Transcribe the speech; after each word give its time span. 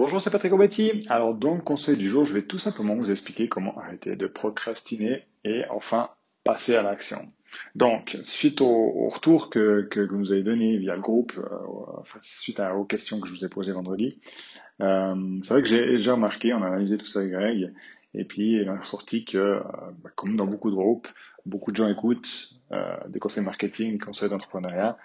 Bonjour, 0.00 0.22
c'est 0.22 0.30
Patrick 0.30 0.54
Obetti. 0.54 1.04
Alors, 1.10 1.34
dans 1.34 1.54
le 1.54 1.60
conseil 1.60 1.98
du 1.98 2.08
jour, 2.08 2.24
je 2.24 2.32
vais 2.32 2.40
tout 2.40 2.56
simplement 2.56 2.94
vous 2.94 3.10
expliquer 3.10 3.48
comment 3.48 3.76
arrêter 3.76 4.16
de 4.16 4.26
procrastiner 4.26 5.26
et 5.44 5.64
enfin 5.68 6.08
passer 6.42 6.74
à 6.74 6.82
l'action. 6.82 7.30
Donc, 7.74 8.16
suite 8.22 8.62
au, 8.62 9.10
retour 9.10 9.50
que, 9.50 9.82
que, 9.90 10.00
vous 10.00 10.16
nous 10.16 10.32
avez 10.32 10.42
donné 10.42 10.78
via 10.78 10.94
le 10.94 11.02
groupe, 11.02 11.34
euh, 11.36 12.02
suite 12.22 12.62
aux 12.74 12.86
questions 12.86 13.20
que 13.20 13.28
je 13.28 13.34
vous 13.34 13.44
ai 13.44 13.50
posées 13.50 13.72
vendredi, 13.72 14.18
euh, 14.80 15.38
c'est 15.42 15.52
vrai 15.52 15.62
que 15.62 15.68
j'ai 15.68 15.84
déjà 15.84 16.14
remarqué, 16.14 16.54
on 16.54 16.62
a 16.62 16.68
analysé 16.68 16.96
tout 16.96 17.04
ça 17.04 17.18
avec 17.18 17.32
Greg, 17.32 17.70
et 18.14 18.24
puis 18.24 18.52
il 18.52 18.62
est 18.62 18.70
ressorti 18.70 19.24
que, 19.24 19.38
euh, 19.38 19.60
bah, 20.02 20.10
comme 20.16 20.36
dans 20.36 20.46
beaucoup 20.46 20.70
de 20.70 20.76
groupes, 20.76 21.08
beaucoup 21.46 21.70
de 21.70 21.76
gens 21.76 21.88
écoutent 21.88 22.50
euh, 22.72 22.96
des 23.08 23.18
conseils 23.18 23.42
marketing, 23.42 23.92
des 23.92 23.98
conseils 23.98 24.28
d'entrepreneuriat, 24.28 24.96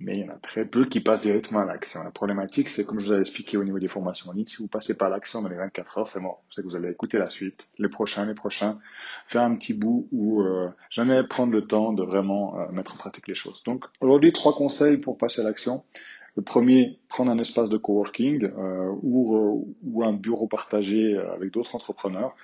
mais 0.00 0.18
il 0.18 0.24
y 0.24 0.28
en 0.28 0.32
a 0.32 0.38
très 0.38 0.64
peu 0.64 0.86
qui 0.86 1.00
passent 1.00 1.22
directement 1.22 1.60
à 1.60 1.64
l'action. 1.64 2.02
La 2.02 2.10
problématique, 2.10 2.68
c'est 2.68 2.84
comme 2.84 2.98
je 2.98 3.06
vous 3.06 3.12
avais 3.12 3.20
expliqué 3.20 3.56
au 3.56 3.64
niveau 3.64 3.78
des 3.78 3.88
formations 3.88 4.30
en 4.30 4.34
ligne, 4.34 4.46
si 4.46 4.56
vous 4.58 4.68
passez 4.68 4.96
pas 4.96 5.06
à 5.06 5.08
l'action 5.08 5.42
dans 5.42 5.48
les 5.48 5.56
24 5.56 5.98
heures, 5.98 6.06
c'est 6.06 6.20
bon. 6.20 6.34
C'est 6.50 6.62
que 6.62 6.66
vous 6.66 6.76
allez 6.76 6.90
écouter 6.90 7.18
la 7.18 7.28
suite, 7.28 7.68
les 7.78 7.88
prochains, 7.88 8.26
les 8.26 8.34
prochains, 8.34 8.78
faire 9.26 9.42
un 9.42 9.54
petit 9.54 9.74
bout 9.74 10.08
ou 10.12 10.42
euh, 10.42 10.68
jamais 10.90 11.22
prendre 11.24 11.52
le 11.52 11.66
temps 11.66 11.92
de 11.92 12.02
vraiment 12.02 12.58
euh, 12.58 12.68
mettre 12.70 12.94
en 12.94 12.98
pratique 12.98 13.28
les 13.28 13.34
choses. 13.34 13.62
Donc 13.64 13.84
aujourd'hui, 14.00 14.32
trois 14.32 14.54
conseils 14.54 14.98
pour 14.98 15.16
passer 15.18 15.40
à 15.40 15.44
l'action. 15.44 15.84
Le 16.38 16.44
premier, 16.44 17.00
prendre 17.08 17.32
un 17.32 17.38
espace 17.40 17.68
de 17.68 17.76
coworking 17.76 18.44
euh, 18.44 18.92
ou, 19.02 19.66
ou, 19.82 20.04
un 20.04 20.12
bureau 20.12 20.46
partagé 20.46 21.14
euh, 21.14 21.34
avec 21.34 21.50
d'autres 21.50 21.74
entrepreneurs. 21.74 22.36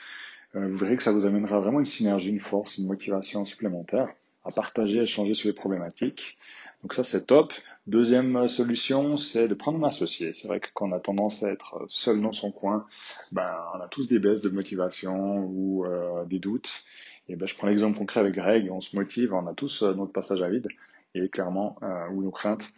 Euh, 0.56 0.66
vous 0.66 0.76
verrez 0.76 0.96
que 0.96 1.02
ça 1.04 1.12
vous 1.12 1.24
amènera 1.26 1.60
vraiment 1.60 1.78
une 1.78 1.86
synergie, 1.86 2.30
une 2.30 2.40
force, 2.40 2.78
une 2.78 2.88
motivation 2.88 3.44
supplémentaire 3.44 4.08
à 4.44 4.50
partager, 4.50 4.98
à 4.98 5.02
échanger 5.02 5.34
sur 5.34 5.46
les 5.46 5.54
problématiques. 5.54 6.36
Donc 6.82 6.92
ça, 6.92 7.04
c'est 7.04 7.26
top. 7.26 7.52
Deuxième 7.86 8.48
solution, 8.48 9.16
c'est 9.16 9.46
de 9.46 9.54
prendre 9.54 9.78
un 9.84 9.86
associé. 9.86 10.32
C'est 10.32 10.48
vrai 10.48 10.58
que 10.58 10.70
quand 10.74 10.88
on 10.88 10.92
a 10.92 10.98
tendance 10.98 11.44
à 11.44 11.52
être 11.52 11.84
seul 11.86 12.20
dans 12.20 12.32
son 12.32 12.50
coin, 12.50 12.86
ben, 13.30 13.48
on 13.76 13.80
a 13.80 13.86
tous 13.86 14.08
des 14.08 14.18
baisses 14.18 14.40
de 14.40 14.48
motivation 14.48 15.46
ou 15.46 15.84
euh, 15.84 16.24
des 16.24 16.40
doutes. 16.40 16.82
Et 17.28 17.36
ben, 17.36 17.46
je 17.46 17.54
prends 17.54 17.68
l'exemple 17.68 17.96
concret 17.96 18.18
avec 18.18 18.34
Greg, 18.34 18.68
on 18.72 18.80
se 18.80 18.96
motive, 18.96 19.32
on 19.32 19.46
a 19.46 19.54
tous 19.54 19.84
notre 19.84 20.10
passage 20.10 20.42
à 20.42 20.48
vide 20.48 20.66
et 21.14 21.28
clairement, 21.28 21.76
euh, 21.84 22.08
ou 22.08 22.24
nos 22.24 22.32
craintes. 22.32 22.72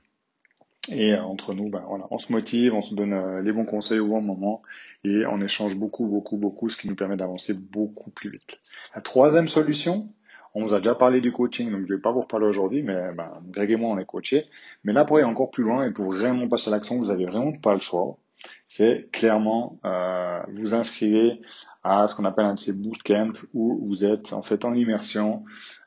Et 0.92 1.14
entre 1.14 1.54
nous, 1.54 1.68
ben 1.68 1.82
voilà, 1.88 2.06
on 2.10 2.18
se 2.18 2.32
motive, 2.32 2.74
on 2.74 2.82
se 2.82 2.94
donne 2.94 3.12
euh, 3.12 3.42
les 3.42 3.52
bons 3.52 3.64
conseils 3.64 3.98
au 3.98 4.08
bon 4.08 4.20
moment 4.20 4.62
et 5.04 5.26
on 5.26 5.40
échange 5.40 5.76
beaucoup, 5.76 6.06
beaucoup, 6.06 6.36
beaucoup, 6.36 6.68
ce 6.68 6.76
qui 6.76 6.88
nous 6.88 6.94
permet 6.94 7.16
d'avancer 7.16 7.54
beaucoup 7.54 8.10
plus 8.10 8.30
vite. 8.30 8.60
La 8.94 9.00
troisième 9.00 9.48
solution, 9.48 10.08
on 10.54 10.64
vous 10.64 10.74
a 10.74 10.78
déjà 10.78 10.94
parlé 10.94 11.20
du 11.20 11.32
coaching, 11.32 11.70
donc 11.70 11.86
je 11.86 11.92
ne 11.92 11.96
vais 11.96 12.02
pas 12.02 12.12
vous 12.12 12.22
reparler 12.22 12.46
aujourd'hui, 12.46 12.82
mais 12.82 13.12
ben, 13.14 13.30
Greg 13.50 13.70
et 13.70 13.76
moi, 13.76 13.90
on 13.90 13.98
est 13.98 14.06
coachés. 14.06 14.46
Mais 14.84 14.92
là, 14.92 15.04
pour 15.04 15.16
aller 15.16 15.26
encore 15.26 15.50
plus 15.50 15.64
loin 15.64 15.86
et 15.86 15.90
pour 15.92 16.06
vraiment 16.06 16.48
passer 16.48 16.68
à 16.68 16.70
l'action, 16.70 16.98
vous 16.98 17.10
avez 17.10 17.26
vraiment 17.26 17.52
pas 17.52 17.74
le 17.74 17.80
choix. 17.80 18.16
C'est 18.64 19.08
clairement 19.12 19.78
euh, 19.84 20.40
vous 20.54 20.74
inscrivez 20.74 21.40
à 21.82 22.08
ce 22.08 22.14
qu'on 22.14 22.24
appelle 22.24 22.46
un 22.46 22.54
de 22.54 22.58
ces 22.58 22.72
bootcamps 22.72 23.38
où 23.54 23.86
vous 23.86 24.04
êtes 24.04 24.32
en 24.32 24.42
fait 24.42 24.64
en 24.64 24.74
immersion 24.74 25.44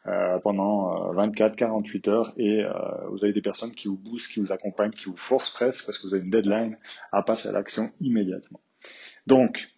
euh, 0.08 0.40
pendant 0.40 1.14
24-48 1.14 2.10
euh, 2.10 2.12
heures 2.12 2.34
et 2.38 2.64
euh, 2.64 2.72
vous 3.12 3.24
avez 3.24 3.34
des 3.34 3.42
personnes 3.42 3.72
qui 3.72 3.88
vous 3.88 3.98
boostent, 3.98 4.32
qui 4.32 4.40
vous 4.40 4.52
accompagnent, 4.52 4.92
qui 4.92 5.06
vous 5.06 5.18
forcent 5.18 5.52
presque 5.52 5.86
parce 5.86 5.98
que 5.98 6.08
vous 6.08 6.14
avez 6.14 6.24
une 6.24 6.32
deadline 6.32 6.78
à 7.12 7.22
passer 7.22 7.50
à 7.50 7.52
l'action 7.52 7.92
immédiatement. 8.00 8.62
Donc, 9.28 9.70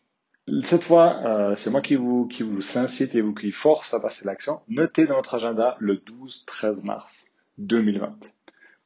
cette 0.63 0.83
fois, 0.83 1.53
c'est 1.55 1.69
moi 1.69 1.81
qui 1.81 1.95
vous, 1.95 2.27
qui 2.27 2.43
vous 2.43 2.77
incite 2.77 3.15
et 3.15 3.21
vous 3.21 3.33
qui 3.33 3.51
force 3.51 3.93
à 3.93 3.99
passer 3.99 4.25
l'action. 4.25 4.61
Notez 4.67 5.05
dans 5.05 5.15
votre 5.15 5.35
agenda 5.35 5.75
le 5.79 5.95
12-13 5.95 6.83
mars 6.83 7.27
2020. 7.57 8.17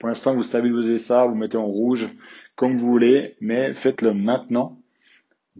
Pour 0.05 0.09
l'instant, 0.09 0.35
vous 0.35 0.43
stabilisez 0.43 0.99
ça, 0.99 1.25
vous 1.25 1.33
mettez 1.33 1.57
en 1.57 1.65
rouge 1.65 2.07
comme 2.55 2.77
vous 2.77 2.87
voulez, 2.87 3.37
mais 3.41 3.73
faites-le 3.73 4.13
maintenant 4.13 4.77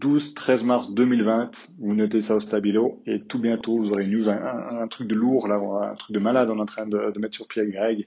12-13 0.00 0.64
mars 0.64 0.92
2020, 0.92 1.50
vous 1.80 1.96
notez 1.96 2.22
ça 2.22 2.36
au 2.36 2.38
stabilo 2.38 3.02
et 3.06 3.22
tout 3.22 3.40
bientôt 3.40 3.76
vous 3.76 3.90
aurez 3.90 4.04
une 4.04 4.12
news, 4.12 4.28
un, 4.28 4.86
truc 4.86 5.08
de 5.08 5.16
lourd, 5.16 5.48
là, 5.48 5.56
un 5.56 5.96
truc 5.96 6.14
de 6.14 6.20
malade, 6.20 6.48
on 6.48 6.58
est 6.58 6.60
en 6.60 6.64
train 6.64 6.86
de, 6.86 7.12
mettre 7.18 7.34
sur 7.34 7.48
pied 7.48 7.66
Greg 7.66 8.06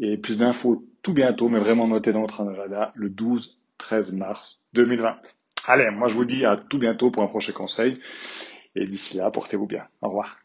et 0.00 0.16
plus 0.16 0.38
d'infos 0.38 0.84
tout 1.02 1.12
bientôt, 1.12 1.48
mais 1.48 1.60
vraiment 1.60 1.86
notez 1.86 2.12
dans 2.12 2.22
votre 2.22 2.40
agenda 2.40 2.90
le 2.96 3.08
12-13 3.08 4.16
mars 4.16 4.58
2020. 4.72 5.18
Allez, 5.68 5.90
moi 5.92 6.08
je 6.08 6.14
vous 6.14 6.24
dis 6.24 6.44
à 6.44 6.56
tout 6.56 6.80
bientôt 6.80 7.12
pour 7.12 7.22
un 7.22 7.28
prochain 7.28 7.52
conseil 7.52 8.00
et 8.74 8.86
d'ici 8.86 9.18
là, 9.18 9.30
portez-vous 9.30 9.66
bien. 9.66 9.84
Au 10.02 10.08
revoir. 10.08 10.40